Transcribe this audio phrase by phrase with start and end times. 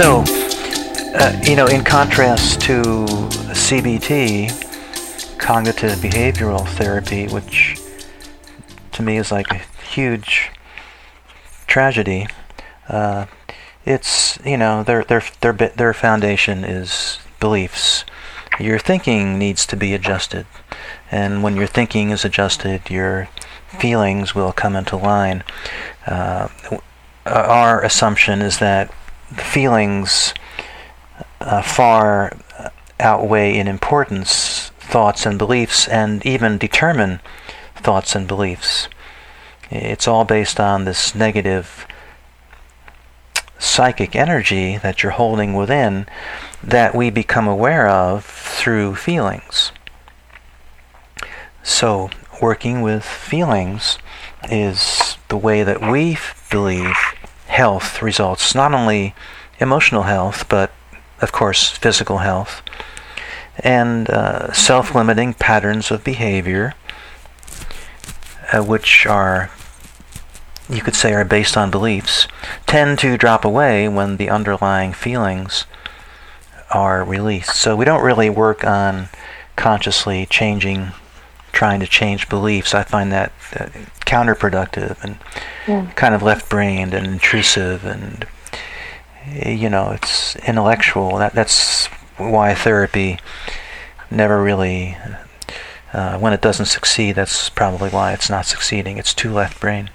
[0.00, 0.24] So,
[1.14, 2.82] uh, you know, in contrast to
[3.52, 4.48] CBT,
[5.38, 7.78] cognitive behavioral therapy, which
[8.92, 9.60] to me is like a
[9.92, 10.52] huge
[11.66, 12.28] tragedy,
[12.88, 13.26] uh,
[13.84, 18.06] it's you know their their their their foundation is beliefs.
[18.58, 20.46] Your thinking needs to be adjusted,
[21.10, 23.28] and when your thinking is adjusted, your
[23.78, 25.44] feelings will come into line.
[26.06, 26.48] Uh,
[27.26, 28.90] our assumption is that
[29.30, 30.34] the feelings
[31.40, 32.36] uh, far
[32.98, 37.20] outweigh in importance thoughts and beliefs, and even determine
[37.76, 38.88] thoughts and beliefs.
[39.70, 41.86] It's all based on this negative
[43.58, 46.06] psychic energy that you're holding within
[46.62, 49.70] that we become aware of through feelings.
[51.62, 52.10] So,
[52.42, 53.98] working with feelings
[54.50, 56.18] is the way that we
[56.50, 56.96] believe
[57.60, 59.14] health results, not only
[59.58, 60.72] emotional health, but
[61.20, 62.62] of course, physical health,
[63.58, 66.72] and uh, self limiting patterns of behavior,
[68.50, 69.50] uh, which are
[70.70, 72.26] you could say are based on beliefs,
[72.66, 75.66] tend to drop away when the underlying feelings
[76.70, 77.56] are released.
[77.56, 79.08] So we don't really work on
[79.56, 80.92] consciously changing,
[81.60, 82.72] trying to change beliefs.
[82.74, 83.66] I find that uh,
[84.06, 85.18] counterproductive and
[85.68, 85.92] yeah.
[85.94, 88.24] kind of left-brained and intrusive, and
[89.44, 91.18] you know, it's intellectual.
[91.18, 93.18] That that's why therapy
[94.10, 94.96] never really.
[95.92, 98.96] Uh, when it doesn't succeed, that's probably why it's not succeeding.
[98.96, 99.90] It's too left brain.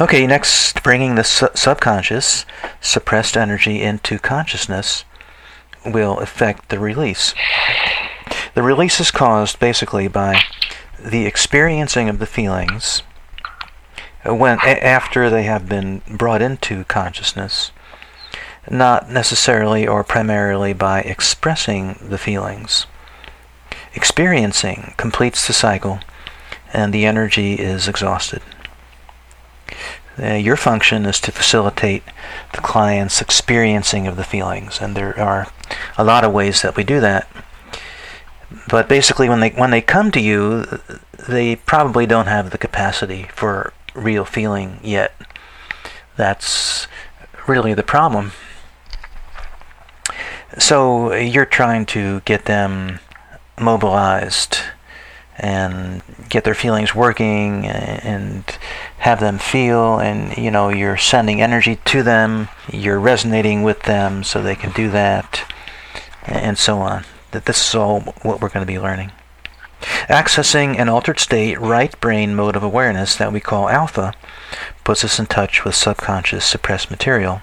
[0.00, 2.46] Okay, next, bringing the su- subconscious,
[2.80, 5.04] suppressed energy into consciousness
[5.84, 7.34] will affect the release.
[8.54, 10.42] The release is caused basically by
[10.98, 13.02] the experiencing of the feelings
[14.24, 17.70] when a- after they have been brought into consciousness,
[18.68, 22.86] not necessarily or primarily by expressing the feelings.
[23.94, 26.00] Experiencing completes the cycle
[26.72, 28.42] and the energy is exhausted.
[30.20, 32.02] Uh, your function is to facilitate
[32.52, 35.48] the client's experiencing of the feelings, and there are
[35.98, 37.28] a lot of ways that we do that.
[38.68, 40.64] But basically, when they when they come to you,
[41.28, 45.14] they probably don't have the capacity for real feeling yet.
[46.16, 46.86] That's
[47.46, 48.32] really the problem.
[50.58, 53.00] So you're trying to get them
[53.58, 54.58] mobilized
[55.38, 58.44] and get their feelings working and
[58.98, 64.24] have them feel and you know you're sending energy to them you're resonating with them
[64.24, 65.52] so they can do that
[66.24, 69.12] and so on that this is all what we're going to be learning.
[70.08, 74.14] Accessing an altered state right brain mode of awareness that we call alpha
[74.84, 77.40] puts us in touch with subconscious suppressed material.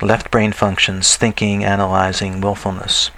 [0.00, 3.10] Left brain functions thinking analyzing willfulness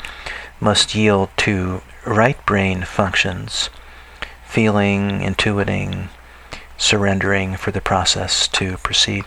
[0.60, 3.70] must yield to right brain functions.
[4.46, 6.08] Feeling, intuiting,
[6.78, 9.24] surrendering for the process to proceed.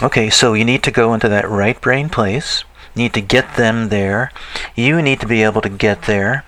[0.00, 2.62] Okay, so you need to go into that right brain place.
[2.94, 4.30] You need to get them there.
[4.76, 6.44] You need to be able to get there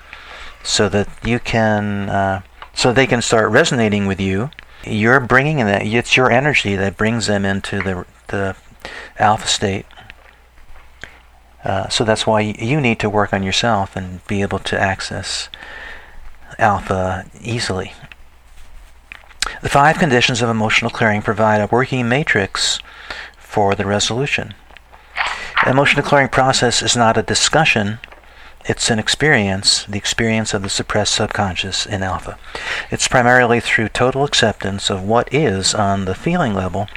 [0.62, 4.50] so that you can, uh, so they can start resonating with you.
[4.84, 5.84] You're bringing that.
[5.84, 8.54] It's your energy that brings them into the the
[9.18, 9.86] alpha state.
[11.64, 15.48] Uh, so that's why you need to work on yourself and be able to access
[16.58, 17.92] alpha easily.
[19.62, 22.78] The five conditions of emotional clearing provide a working matrix
[23.50, 24.54] for the resolution.
[25.64, 27.98] The emotional clearing process is not a discussion,
[28.64, 32.38] it's an experience, the experience of the suppressed subconscious in alpha.
[32.90, 36.88] It's primarily through total acceptance of what is on the feeling level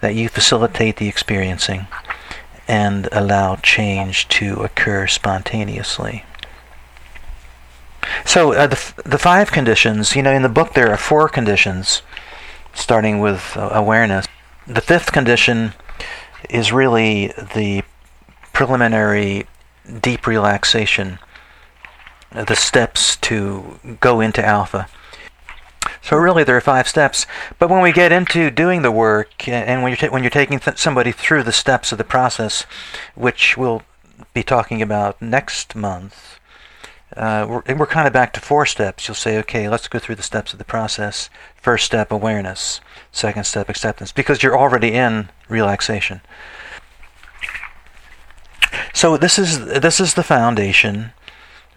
[0.00, 1.86] that you facilitate the experiencing
[2.66, 6.24] and allow change to occur spontaneously.
[8.24, 11.28] So uh, the, f- the five conditions, you know, in the book there are four
[11.28, 12.02] conditions,
[12.72, 14.26] starting with uh, awareness.
[14.66, 15.74] The fifth condition
[16.50, 17.82] is really the
[18.52, 19.46] preliminary
[20.00, 21.18] deep relaxation,
[22.32, 24.88] uh, the steps to go into alpha.
[26.00, 27.26] So really, there are five steps.
[27.58, 30.58] But when we get into doing the work, and when you're ta- when you're taking
[30.58, 32.66] th- somebody through the steps of the process,
[33.14, 33.82] which we'll
[34.34, 36.38] be talking about next month,
[37.16, 39.06] uh, we're, we're kind of back to four steps.
[39.06, 41.30] You'll say, okay, let's go through the steps of the process.
[41.56, 42.80] First step, awareness.
[43.10, 46.20] Second step, acceptance, because you're already in relaxation.
[48.94, 51.12] So this is this is the foundation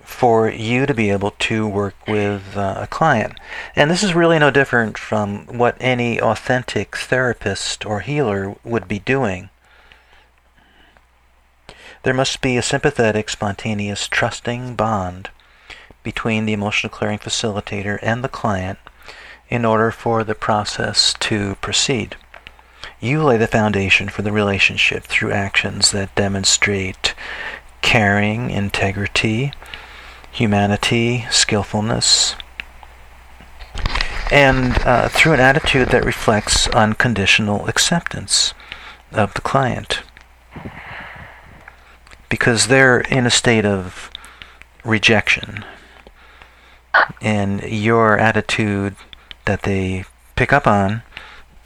[0.03, 3.33] for you to be able to work with uh, a client.
[3.75, 8.99] And this is really no different from what any authentic therapist or healer would be
[8.99, 9.49] doing.
[12.05, 15.31] There must be a sympathetic, spontaneous, trusting bond
[16.03, 18.77] between the emotional clearing facilitator and the client
[19.49, 22.15] in order for the process to proceed.
[22.99, 27.15] You lay the foundation for the relationship through actions that demonstrate
[27.81, 29.51] caring, integrity,
[30.31, 32.35] humanity, skillfulness,
[34.31, 38.53] and uh, through an attitude that reflects unconditional acceptance
[39.11, 40.03] of the client.
[42.35, 44.09] Because they're in a state of
[44.83, 45.63] rejection.
[47.21, 48.97] And your attitude
[49.45, 50.03] that they
[50.35, 51.03] pick up on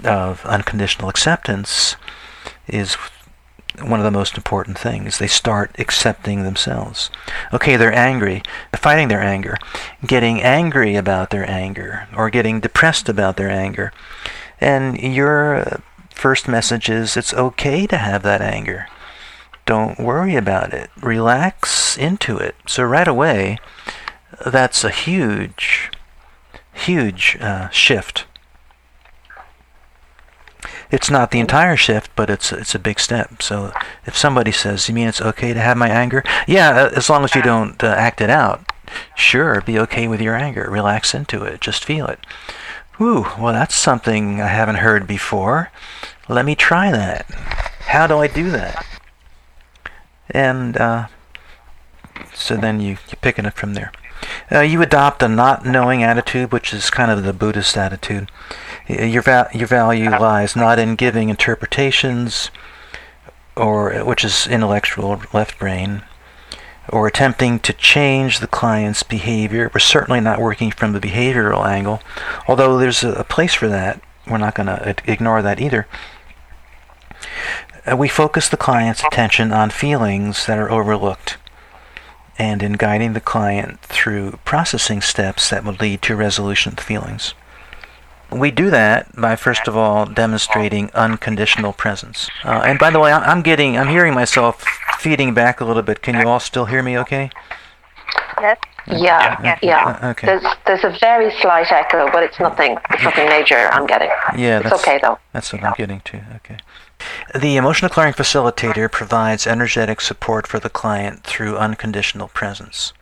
[0.03, 1.95] of unconditional acceptance
[2.67, 2.93] is
[3.81, 5.17] one of the most important things.
[5.17, 7.09] They start accepting themselves.
[7.51, 8.43] Okay, they're angry,
[8.75, 9.57] fighting their anger,
[10.05, 13.91] getting angry about their anger, or getting depressed about their anger.
[14.61, 15.81] And your
[16.11, 18.85] first message is it's okay to have that anger.
[19.69, 20.89] Don't worry about it.
[20.99, 22.55] Relax into it.
[22.65, 23.59] So, right away,
[24.43, 25.91] that's a huge,
[26.73, 28.25] huge uh, shift
[30.91, 33.43] it's not the entire shift, but it's it's a big step.
[33.43, 33.71] So
[34.05, 37.23] if somebody says, "You mean it's okay to have my anger?" Yeah, uh, as long
[37.23, 38.71] as you don't uh, act it out.
[39.15, 40.67] Sure, be okay with your anger.
[40.69, 41.61] Relax into it.
[41.61, 42.25] Just feel it.
[42.99, 45.71] Ooh, well, that's something I haven't heard before.
[46.27, 47.29] Let me try that.
[47.81, 48.85] How do I do that?
[50.31, 51.07] And uh,
[52.33, 53.91] so then you, you pick it from there.
[54.51, 58.29] Uh, you adopt a not knowing attitude, which is kind of the Buddhist attitude.
[58.87, 62.51] Your, va- your value lies not in giving interpretations,
[63.55, 66.03] or which is intellectual left brain,
[66.89, 69.69] or attempting to change the client's behavior.
[69.73, 72.01] We're certainly not working from the behavioral angle,
[72.47, 74.01] although there's a, a place for that.
[74.27, 75.87] We're not going to ignore that either.
[77.89, 81.37] Uh, we focus the client's attention on feelings that are overlooked
[82.37, 86.83] and in guiding the client through processing steps that would lead to resolution of the
[86.83, 87.33] feelings.
[88.31, 92.29] We do that by first of all demonstrating unconditional presence.
[92.43, 94.63] Uh, and by the way, I'm getting, I'm hearing myself
[94.99, 96.01] feeding back a little bit.
[96.01, 96.97] Can you all still hear me?
[96.99, 97.31] Okay.
[98.39, 98.57] Yes.
[98.87, 99.99] Yeah, yeah.
[100.01, 100.27] Uh, okay.
[100.27, 102.77] There's there's a very slight echo, but it's nothing.
[102.89, 103.69] It's nothing major.
[103.71, 104.09] I'm getting.
[104.35, 105.19] Yeah, it's that's okay though.
[105.31, 106.21] That's what I'm getting too.
[106.37, 106.57] Okay.
[107.33, 112.93] The emotional clearing facilitator provides energetic support for the client through unconditional presence.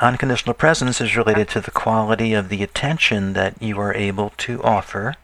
[0.00, 4.62] Unconditional presence is related to the quality of the attention that you are able to
[4.62, 5.14] offer.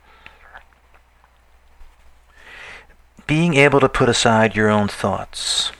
[3.26, 5.70] Being able to put aside your own thoughts,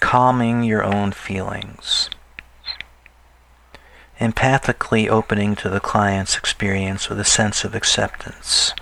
[0.00, 2.08] calming your own feelings,
[4.20, 8.72] empathically opening to the client's experience with a sense of acceptance,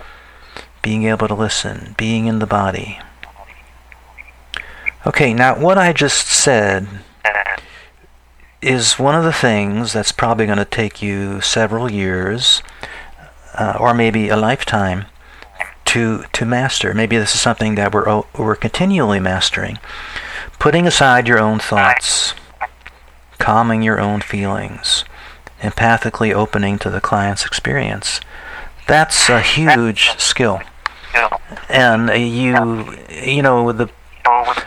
[0.81, 2.99] being able to listen, being in the body.
[5.05, 6.87] Okay, now what I just said
[8.61, 12.61] is one of the things that's probably going to take you several years
[13.55, 15.05] uh, or maybe a lifetime
[15.85, 16.93] to to master.
[16.93, 19.79] Maybe this is something that we're we're continually mastering.
[20.59, 22.35] Putting aside your own thoughts,
[23.39, 25.03] calming your own feelings,
[25.61, 28.21] empathically opening to the client's experience.
[28.87, 30.61] That's a huge skill.
[31.69, 33.89] And you you know the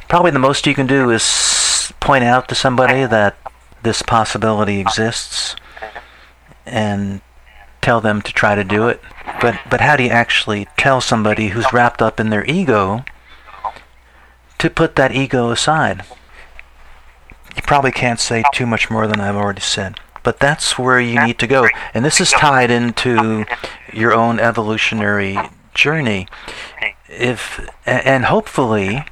[0.09, 3.37] probably the most you can do is point out to somebody that
[3.83, 5.57] this possibility exists
[6.67, 7.21] and
[7.81, 9.01] tell them to try to do it.
[9.41, 13.05] But but how do you actually tell somebody who's wrapped up in their ego
[14.59, 16.05] to put that ego aside?
[17.57, 20.01] You probably can't say too much more than I've already said.
[20.23, 21.69] But that's where you need to go.
[21.93, 23.45] And this is tied into
[23.93, 25.39] your own evolutionary
[25.75, 26.27] journey.
[27.09, 29.05] If and hopefully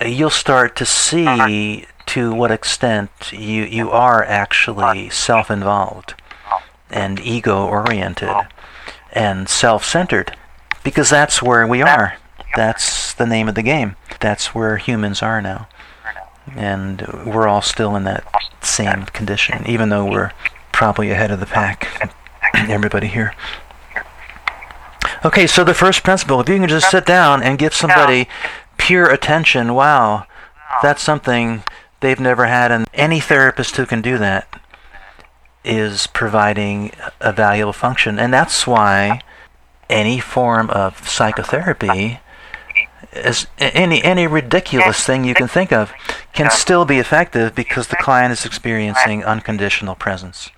[0.00, 1.86] uh, you'll start to see uh-huh.
[2.06, 6.14] to what extent you, you are actually self involved
[6.90, 8.34] and ego oriented
[9.12, 10.36] and self centered.
[10.84, 12.16] Because that's where we are.
[12.56, 13.96] That's the name of the game.
[14.20, 15.68] That's where humans are now.
[16.56, 18.24] And we're all still in that
[18.62, 20.32] same condition, even though we're
[20.72, 22.12] probably ahead of the pack.
[22.54, 23.34] Everybody here.
[25.24, 28.28] Okay, so the first principle if you can just sit down and give somebody
[28.76, 30.26] pure attention, wow,
[30.82, 31.62] that's something
[32.00, 34.60] they've never had, and any therapist who can do that
[35.64, 38.18] is providing a valuable function.
[38.18, 39.20] And that's why
[39.88, 42.18] any form of psychotherapy
[43.12, 45.92] as any any ridiculous thing you can think of
[46.32, 50.50] can still be effective because the client is experiencing unconditional presence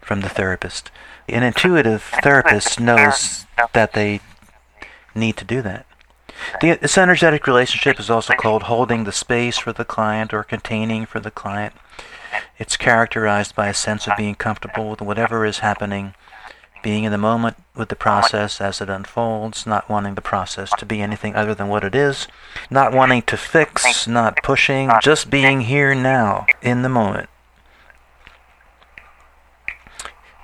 [0.00, 0.90] from the therapist.
[1.28, 3.44] An intuitive therapist knows
[3.74, 4.20] that they
[5.14, 5.84] need to do that.
[6.60, 11.04] The, this energetic relationship is also called holding the space for the client or containing
[11.04, 11.74] for the client.
[12.58, 16.14] It's characterized by a sense of being comfortable with whatever is happening,
[16.82, 20.86] being in the moment with the process as it unfolds, not wanting the process to
[20.86, 22.26] be anything other than what it is,
[22.70, 27.28] not wanting to fix, not pushing, just being here now, in the moment.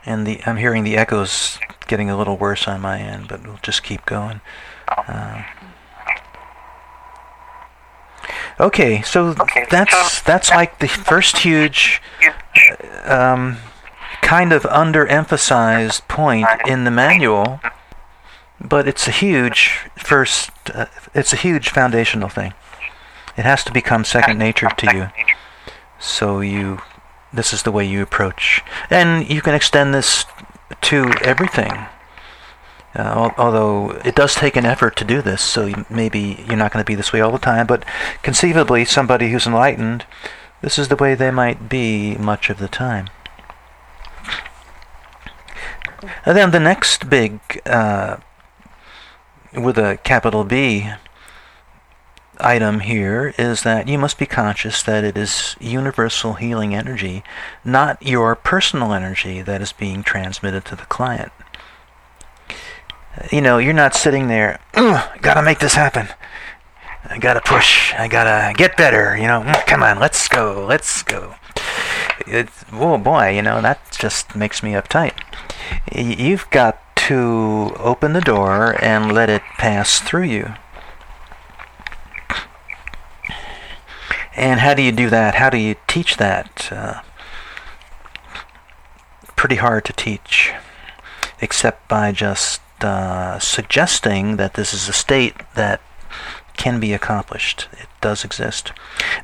[0.06, 3.58] And the I'm hearing the echoes getting a little worse on my end, but we'll
[3.62, 4.40] just keep going.
[4.88, 5.44] Uh,
[8.60, 9.34] Okay, so
[9.68, 12.00] that's that's like the first huge
[13.04, 13.56] um,
[14.22, 17.60] kind of underemphasized point in the manual,
[18.60, 20.50] but it's a huge first.
[20.72, 22.54] Uh, it's a huge foundational thing.
[23.36, 25.08] It has to become second nature to you.
[25.98, 26.80] So you,
[27.34, 30.24] this is the way you approach, and you can extend this
[30.82, 31.86] to everything.
[32.94, 36.84] Uh, although it does take an effort to do this, so maybe you're not going
[36.84, 37.84] to be this way all the time, but
[38.22, 40.06] conceivably, somebody who's enlightened,
[40.62, 43.08] this is the way they might be much of the time.
[46.24, 48.18] And then the next big, uh,
[49.52, 50.90] with a capital B
[52.40, 57.22] item here, is that you must be conscious that it is universal healing energy,
[57.64, 61.32] not your personal energy, that is being transmitted to the client
[63.30, 66.08] you know, you're not sitting there, gotta make this happen.
[67.04, 67.92] I gotta push.
[67.94, 69.16] I gotta get better.
[69.16, 71.34] You know, mm, come on, let's go, let's go.
[72.26, 75.12] It's, oh boy, you know that just makes me uptight.
[75.94, 80.54] You've got to open the door and let it pass through you.
[84.36, 85.36] And how do you do that?
[85.36, 86.68] How do you teach that?
[86.72, 87.02] Uh,
[89.36, 90.52] pretty hard to teach,
[91.40, 95.80] except by just uh, suggesting that this is a state that
[96.56, 97.68] can be accomplished.
[97.72, 98.72] It does exist.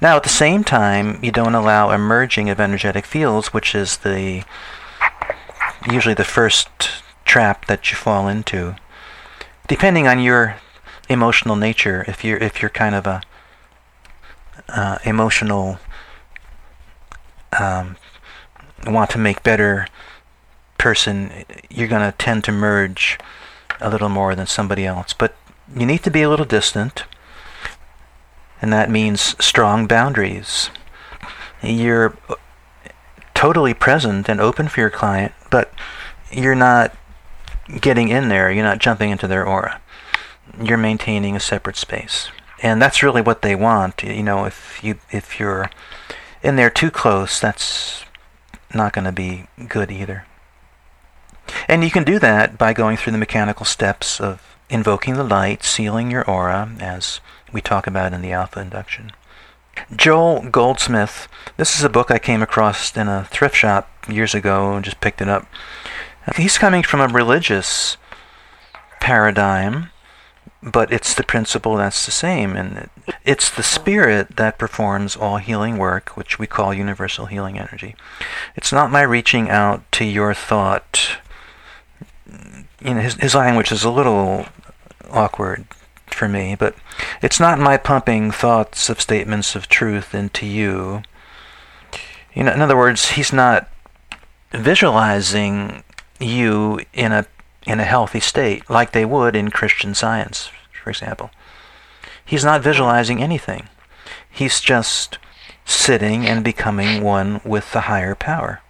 [0.00, 4.44] Now, at the same time, you don't allow emerging of energetic fields, which is the
[5.90, 6.68] usually the first
[7.24, 8.76] trap that you fall into.
[9.68, 10.56] Depending on your
[11.08, 13.22] emotional nature, if you're if you're kind of a
[14.72, 15.78] uh, emotional
[17.58, 17.96] um,
[18.86, 19.86] want to make better
[20.78, 23.18] person, you're going to tend to merge
[23.80, 25.12] a little more than somebody else.
[25.12, 25.36] But
[25.74, 27.04] you need to be a little distant,
[28.60, 30.70] and that means strong boundaries.
[31.62, 32.16] You're
[33.34, 35.72] totally present and open for your client, but
[36.30, 36.96] you're not
[37.80, 39.80] getting in there, you're not jumping into their aura.
[40.60, 42.30] You're maintaining a separate space.
[42.62, 44.02] And that's really what they want.
[44.02, 45.70] You know, if you if you're
[46.42, 48.04] in there too close, that's
[48.74, 50.26] not going to be good either.
[51.68, 55.64] And you can do that by going through the mechanical steps of invoking the light,
[55.64, 57.20] sealing your aura, as
[57.52, 59.10] we talk about in the alpha induction.
[59.94, 61.26] Joel Goldsmith,
[61.56, 65.00] this is a book I came across in a thrift shop years ago and just
[65.00, 65.46] picked it up.
[66.36, 67.96] He's coming from a religious
[69.00, 69.90] paradigm,
[70.62, 72.56] but it's the principle that's the same.
[72.56, 72.90] And
[73.24, 77.96] it's the spirit that performs all healing work, which we call universal healing energy.
[78.56, 81.18] It's not my reaching out to your thought
[82.82, 84.46] you know, his, his language is a little
[85.10, 85.66] awkward
[86.06, 86.74] for me, but
[87.22, 91.02] it's not my pumping thoughts of statements of truth into you.
[92.34, 93.68] You know, in other words, he's not
[94.52, 95.82] visualizing
[96.18, 97.26] you in a
[97.66, 100.50] in a healthy state like they would in Christian Science,
[100.82, 101.30] for example.
[102.24, 103.68] He's not visualizing anything.
[104.28, 105.18] He's just
[105.64, 108.60] sitting and becoming one with the higher power.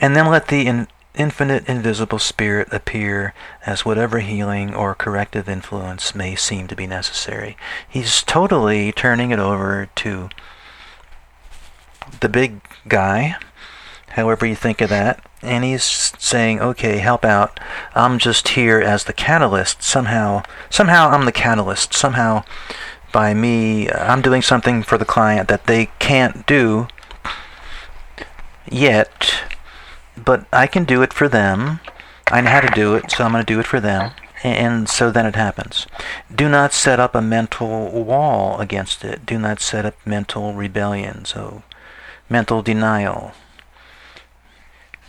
[0.00, 3.34] And then let the in, infinite invisible spirit appear
[3.64, 7.56] as whatever healing or corrective influence may seem to be necessary.
[7.88, 10.28] He's totally turning it over to
[12.20, 13.36] the big guy,
[14.16, 17.60] however you think of that, and he's saying, "Okay, help out.
[17.94, 19.82] I'm just here as the catalyst.
[19.82, 21.94] Somehow, somehow I'm the catalyst.
[21.94, 22.42] Somehow
[23.12, 26.88] by me, uh, I'm doing something for the client that they can't do
[28.68, 29.46] yet."
[30.16, 31.80] but I can do it for them.
[32.28, 34.12] I know how to do it, so I'm going to do it for them.
[34.42, 35.86] And so then it happens.
[36.34, 39.24] Do not set up a mental wall against it.
[39.24, 41.62] Do not set up mental rebellion, so
[42.28, 43.32] mental denial.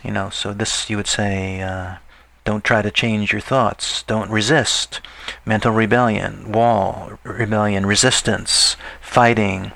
[0.02, 1.96] You know, so this you would say, uh,
[2.44, 4.02] Don't try to change your thoughts.
[4.04, 5.00] Don't resist.
[5.44, 9.72] Mental rebellion, wall, rebellion, resistance, fighting.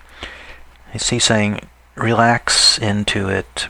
[0.94, 1.60] I see saying,
[1.94, 3.68] relax into it.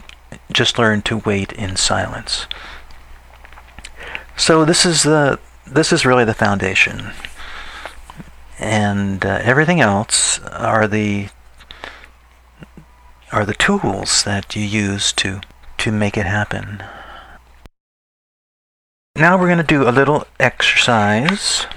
[0.51, 2.47] Just learn to wait in silence.
[4.35, 7.11] So this is the this is really the foundation,
[8.59, 11.29] and uh, everything else are the
[13.31, 15.41] are the tools that you use to
[15.83, 16.81] to make it happen.
[19.17, 21.67] Now we're going to do a little exercise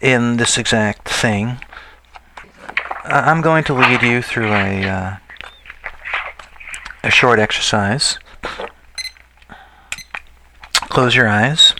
[0.00, 1.58] in this exact thing.
[3.04, 5.16] I'm going to lead you through a uh,
[7.02, 8.20] a short exercise.
[10.74, 11.74] Close your eyes.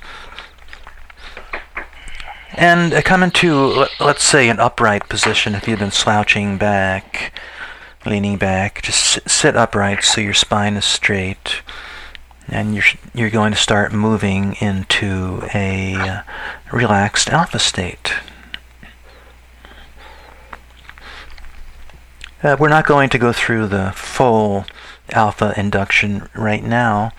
[2.54, 7.32] And uh, come into, let's say, an upright position if you've been slouching back,
[8.06, 8.82] leaning back.
[8.82, 11.62] Just sit upright so your spine is straight
[12.50, 16.22] and you're you're going to start moving into a uh,
[16.72, 18.12] relaxed alpha state.
[22.42, 24.64] Uh, we're not going to go through the full
[25.10, 27.12] alpha induction right now.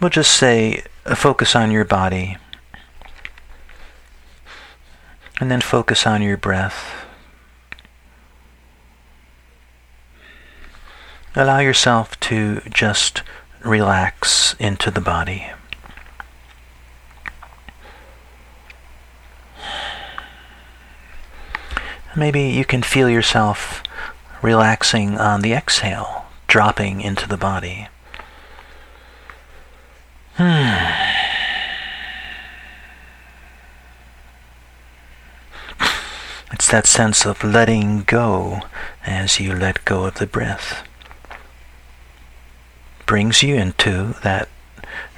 [0.00, 2.38] We'll just say uh, focus on your body
[5.38, 7.07] and then focus on your breath.
[11.38, 13.22] Allow yourself to just
[13.64, 15.52] relax into the body.
[22.16, 23.84] Maybe you can feel yourself
[24.42, 27.86] relaxing on the exhale, dropping into the body.
[30.34, 30.74] Hmm.
[36.52, 38.62] It's that sense of letting go
[39.06, 40.82] as you let go of the breath
[43.08, 44.50] brings you into that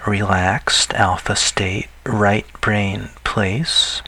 [0.06, 4.00] relaxed alpha state, right brain place.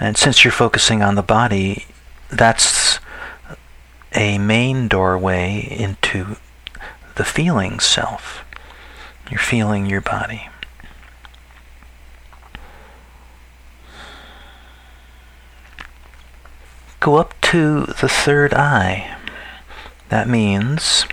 [0.00, 1.86] And since you're focusing on the body,
[2.28, 2.98] that's
[4.14, 6.36] a main doorway into
[7.14, 8.44] the feeling self.
[9.30, 10.48] You're feeling your body.
[16.98, 19.16] Go up to the third eye.
[20.08, 21.06] That means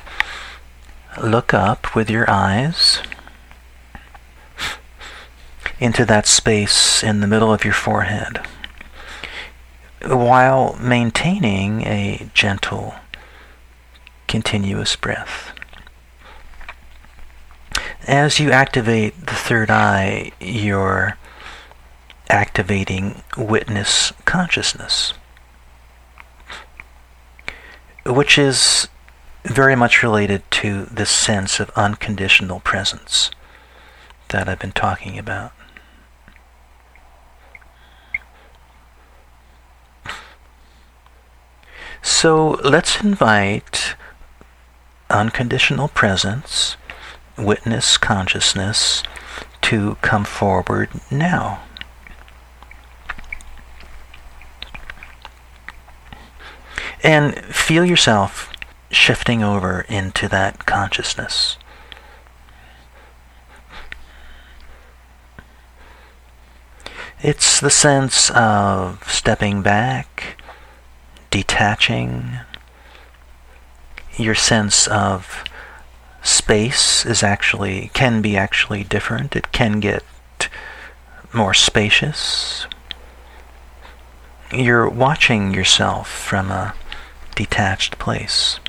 [1.23, 3.01] look up with your eyes
[5.79, 8.45] into that space in the middle of your forehead
[10.05, 12.95] while maintaining a gentle,
[14.27, 15.53] continuous breath.
[18.07, 21.17] As you activate the third eye, you're
[22.29, 25.13] activating witness consciousness,
[28.05, 28.87] which is
[29.43, 33.31] very much related to this sense of unconditional presence
[34.29, 35.53] that I've been talking about.
[42.01, 43.95] So let's invite
[45.09, 46.77] unconditional presence,
[47.37, 49.03] witness consciousness,
[49.63, 51.61] to come forward now.
[57.03, 58.48] And feel yourself
[58.91, 61.57] shifting over into that consciousness.
[67.21, 70.41] It's the sense of stepping back,
[71.29, 72.39] detaching.
[74.15, 75.43] Your sense of
[76.21, 79.35] space is actually can be actually different.
[79.35, 80.03] It can get
[81.33, 82.65] more spacious.
[84.51, 86.73] You're watching yourself from a
[87.35, 88.59] detached place.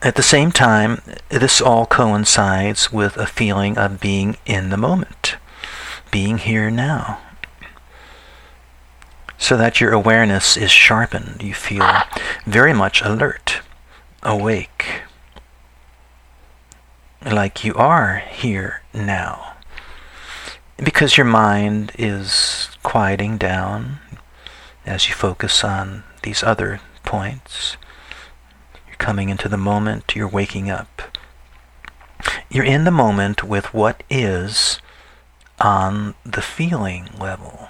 [0.00, 5.36] At the same time, this all coincides with a feeling of being in the moment,
[6.12, 7.18] being here now.
[9.38, 11.42] So that your awareness is sharpened.
[11.42, 11.84] You feel
[12.46, 13.60] very much alert,
[14.22, 15.02] awake,
[17.24, 19.54] like you are here now.
[20.76, 23.98] Because your mind is quieting down
[24.86, 27.76] as you focus on these other points
[28.98, 31.16] coming into the moment, you're waking up.
[32.50, 34.80] You're in the moment with what is
[35.60, 37.68] on the feeling level.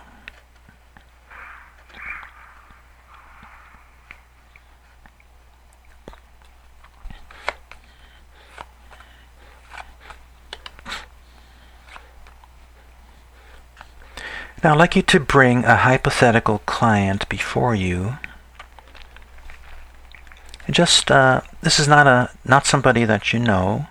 [14.62, 18.18] Now, I'd like you to bring a hypothetical client before you
[20.78, 23.88] Just uh, this is not a not somebody that you know.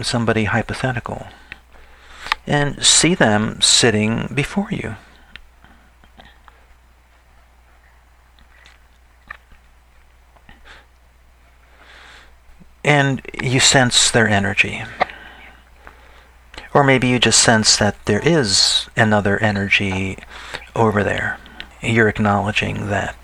[0.00, 1.26] Somebody hypothetical,
[2.46, 4.94] and see them sitting before you.
[12.84, 14.84] And you sense their energy.
[16.72, 20.16] Or maybe you just sense that there is another energy
[20.76, 21.40] over there.
[21.82, 23.23] You're acknowledging that.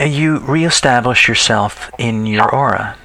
[0.00, 2.96] You reestablish yourself in your aura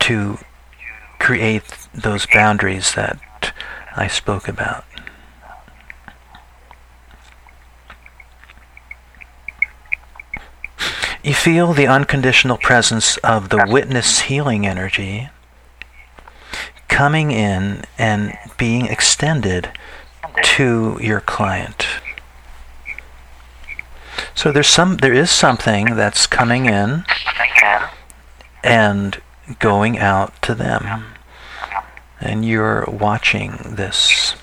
[0.00, 0.38] to
[1.18, 1.62] create
[1.92, 3.20] those boundaries that
[3.94, 4.84] I spoke about.
[11.22, 15.28] You feel the unconditional presence of the witness healing energy
[16.88, 19.70] coming in and being extended
[20.42, 21.81] to your client.
[24.42, 27.04] So there's some there is something that's coming in
[28.64, 29.22] and
[29.60, 31.14] going out to them.
[32.20, 34.34] And you're watching this.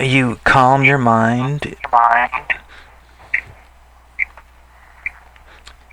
[0.00, 1.74] You calm your mind.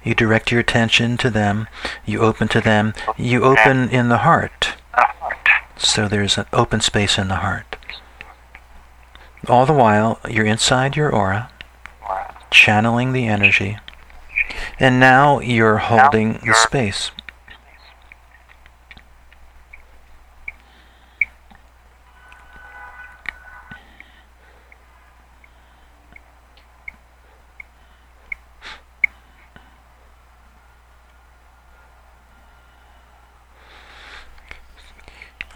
[0.03, 1.67] You direct your attention to them.
[2.05, 2.93] You open to them.
[3.17, 4.75] You open in the heart.
[5.83, 7.75] So there's an open space in the heart.
[9.49, 11.51] All the while, you're inside your aura,
[12.49, 13.77] channeling the energy,
[14.79, 17.11] and now you're holding the space.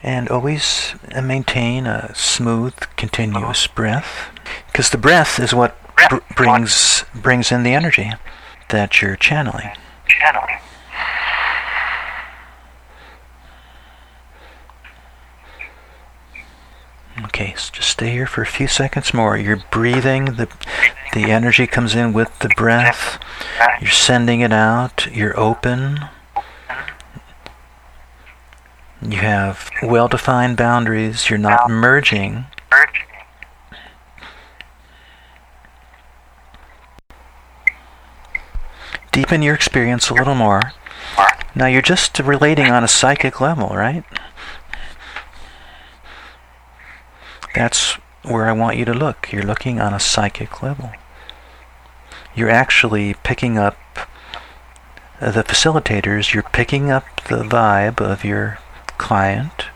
[0.07, 4.31] And always uh, maintain a smooth, continuous breath,
[4.67, 5.75] because the breath is what
[6.09, 8.13] br- brings brings in the energy
[8.69, 9.69] that you're channeling.
[10.07, 10.59] Channeling.
[17.25, 19.37] Okay, so just stay here for a few seconds more.
[19.37, 20.47] You're breathing, the
[21.11, 23.19] the energy comes in with the breath.
[23.81, 25.07] You're sending it out.
[25.11, 25.99] You're open.
[29.07, 31.29] You have well defined boundaries.
[31.29, 32.45] You're not merging.
[39.13, 40.73] Deepen your experience a little more.
[41.55, 44.03] Now you're just relating on a psychic level, right?
[47.55, 47.93] That's
[48.23, 49.31] where I want you to look.
[49.31, 50.91] You're looking on a psychic level.
[52.35, 53.77] You're actually picking up
[55.21, 58.59] the facilitators, you're picking up the vibe of your
[58.97, 59.67] client.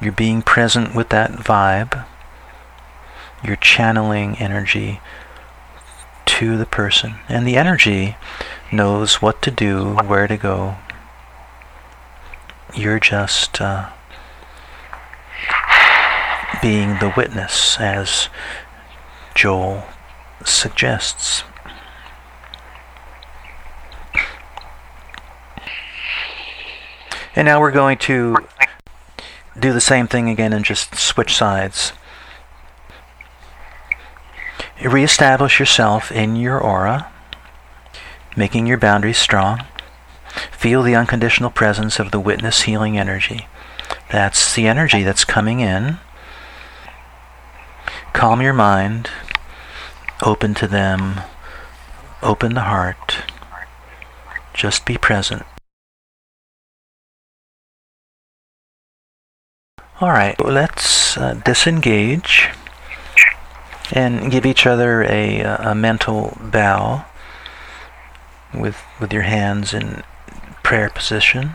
[0.00, 2.04] You're being present with that vibe.
[3.44, 5.00] You're channeling energy
[6.26, 7.16] to the person.
[7.28, 8.16] And the energy
[8.72, 10.76] knows what to do, where to go.
[12.74, 13.90] You're just uh,
[16.62, 18.28] being the witness, as
[19.34, 19.84] Joel
[20.44, 21.44] suggests.
[27.34, 28.36] And now we're going to
[29.58, 31.92] do the same thing again and just switch sides.
[34.82, 37.10] Reestablish yourself in your aura,
[38.36, 39.64] making your boundaries strong.
[40.50, 43.46] Feel the unconditional presence of the witness healing energy.
[44.10, 45.98] That's the energy that's coming in.
[48.12, 49.10] Calm your mind,
[50.22, 51.20] open to them,
[52.22, 53.18] open the heart.
[54.54, 55.44] Just be present.
[60.00, 62.48] Alright, let's uh, disengage
[63.92, 67.04] and give each other a, a mental bow
[68.54, 70.02] with, with your hands in
[70.62, 71.52] prayer position.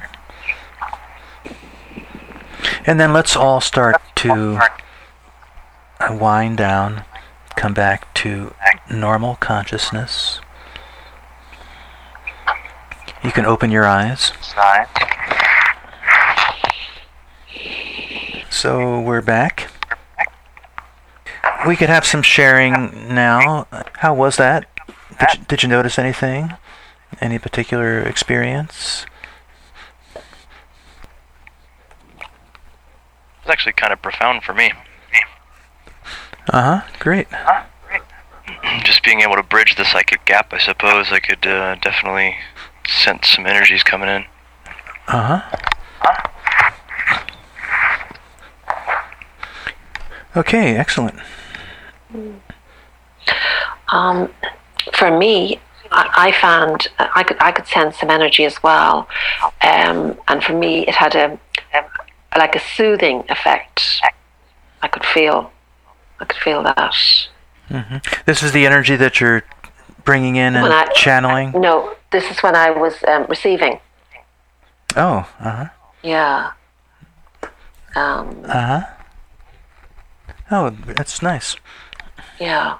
[2.85, 4.59] And then let's all start to
[6.09, 7.03] wind down,
[7.55, 8.53] come back to
[8.89, 10.39] normal consciousness.
[13.23, 14.31] You can open your eyes.
[18.57, 19.69] So we're back.
[21.67, 23.67] We could have some sharing now.
[23.97, 24.67] How was that?
[25.19, 26.53] Did you, did you notice anything?
[27.21, 29.05] Any particular experience?
[30.15, 30.23] It
[33.43, 34.71] was actually kind of profound for me.
[36.49, 36.91] Uh huh.
[36.97, 37.27] Great.
[38.83, 42.35] Just being able to bridge the psychic gap, I suppose I could uh, definitely
[42.87, 44.25] sense some energies coming in.
[45.07, 45.57] Uh huh.
[50.37, 51.15] Okay, excellent.
[53.91, 54.31] Um,
[54.93, 55.59] for me,
[55.91, 59.07] I, I found I could I could sense some energy as well,
[59.61, 61.39] um, and for me, it had a,
[61.73, 64.01] a like a soothing effect.
[64.81, 65.51] I could feel,
[66.19, 66.93] I could feel that.
[67.69, 69.43] hmm This is the energy that you're
[70.05, 71.51] bringing in and I- channeling.
[71.59, 73.79] No, this is when I was um, receiving.
[74.95, 75.65] Oh, uh huh.
[76.03, 76.51] Yeah.
[77.95, 78.81] Um, Uh huh.
[80.49, 81.55] Oh, that's nice.
[82.39, 82.77] yeah.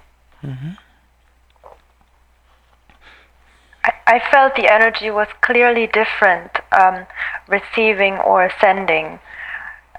[3.83, 7.05] I, I felt the energy was clearly different, um,
[7.47, 9.19] receiving or sending.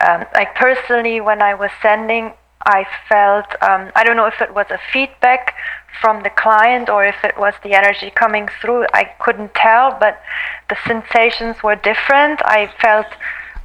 [0.01, 2.33] Um, like personally, when I was sending,
[2.65, 5.55] I felt um, I don't know if it was a feedback
[6.01, 8.87] from the client or if it was the energy coming through.
[8.95, 10.21] I couldn't tell, but
[10.69, 12.41] the sensations were different.
[12.45, 13.07] I felt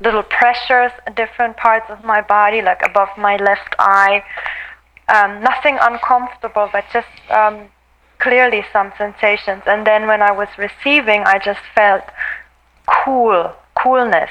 [0.04, 4.24] little pressures in different parts of my body, like above my left eye.
[5.08, 7.68] Um, nothing uncomfortable, but just um,
[8.20, 9.64] clearly some sensations.
[9.66, 12.04] And then when I was receiving, I just felt
[12.88, 14.30] cool, coolness,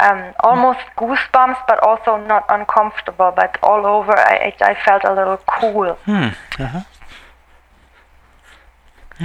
[0.00, 4.18] um, almost goosebumps, but also not uncomfortable, but all over.
[4.18, 5.94] I, I felt a little cool.
[6.04, 6.30] Hmm.
[6.58, 6.82] Uh huh.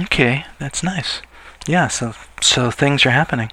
[0.02, 1.22] Okay, that's nice.
[1.66, 1.88] Yeah.
[1.88, 3.50] So so things are happening.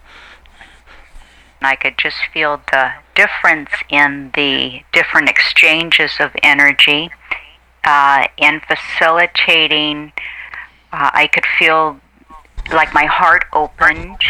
[1.61, 7.09] I could just feel the difference in the different exchanges of energy.
[7.83, 10.11] Uh, in facilitating,
[10.91, 11.99] uh, I could feel
[12.71, 14.21] like my heart opened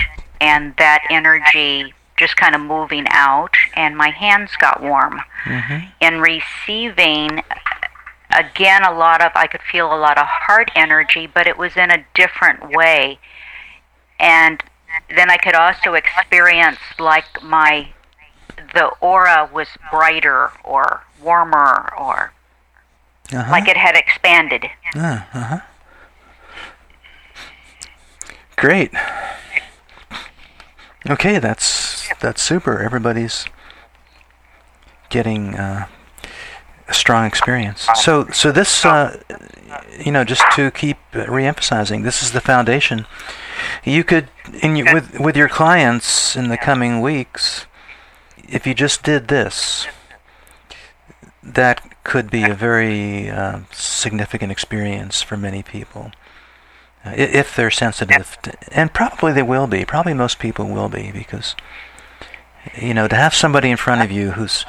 [0.41, 5.21] and that energy just kind of moving out, and my hands got warm.
[5.45, 5.87] Mm-hmm.
[5.99, 7.43] In receiving,
[8.33, 11.75] again, a lot of, I could feel a lot of heart energy, but it was
[11.75, 13.19] in a different way.
[14.19, 14.63] And
[15.15, 17.87] then I could also experience like my
[18.73, 22.31] the aura was brighter or warmer or
[23.33, 23.51] Uh-huh.
[23.51, 24.65] like it had expanded.
[24.95, 25.59] Uh huh.
[28.55, 28.91] Great.
[31.09, 32.81] Okay, that's that's super.
[32.81, 33.45] Everybody's
[35.09, 35.87] getting uh,
[36.87, 37.87] a strong experience.
[37.95, 39.21] So so this, uh,
[39.99, 43.05] you know, just to keep re-emphasizing, this is the foundation.
[43.83, 44.29] You could,
[44.61, 47.65] in your, with with your clients in the coming weeks,
[48.47, 49.87] if you just did this,
[51.41, 56.11] that could be a very uh, significant experience for many people.
[57.03, 59.85] Uh, if they're sensitive, to, and probably they will be.
[59.85, 61.55] Probably most people will be because,
[62.79, 64.65] you know, to have somebody in front of you who's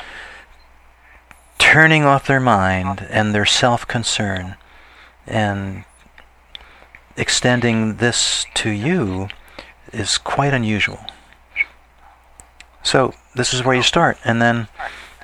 [1.59, 4.57] turning off their mind and their self-concern
[5.27, 5.85] and
[7.17, 9.29] extending this to you
[9.93, 11.01] is quite unusual.
[12.83, 14.69] So this is where you start, and then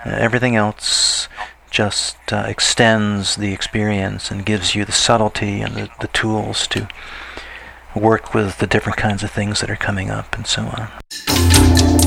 [0.04, 1.28] uh, everything else
[1.70, 6.88] just uh, extends the experience and gives you the subtlety and the, the tools to
[7.94, 12.01] work with the different kinds of things that are coming up and so on.